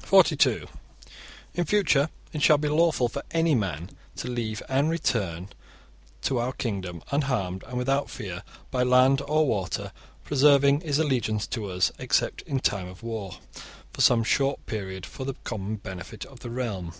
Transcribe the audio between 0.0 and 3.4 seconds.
(42) In future it shall be lawful for